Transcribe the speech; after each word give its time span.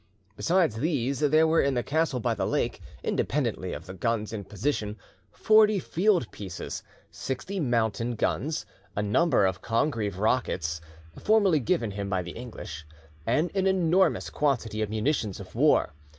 Besides 0.35 0.77
these, 0.77 1.19
there 1.19 1.45
were 1.45 1.61
in 1.61 1.75
the 1.75 1.83
castle 1.83 2.19
by 2.19 2.33
the 2.33 2.47
lake, 2.47 2.81
independently 3.03 3.71
of 3.71 3.85
the 3.85 3.93
guns 3.93 4.33
in 4.33 4.43
position, 4.45 4.97
forty 5.31 5.77
field 5.77 6.31
pieces, 6.31 6.81
sixty 7.11 7.59
mountain 7.59 8.15
guns, 8.15 8.65
a 8.95 9.03
number 9.03 9.45
of 9.45 9.61
Congreve 9.61 10.17
rockets, 10.17 10.81
formerly 11.19 11.59
given 11.59 11.91
him 11.91 12.09
by 12.09 12.23
the 12.23 12.31
English, 12.31 12.83
and 13.27 13.55
an 13.55 13.67
enormous 13.67 14.31
quantity 14.31 14.81
of 14.81 14.89
munitions 14.89 15.39
of 15.39 15.53
war. 15.53 15.93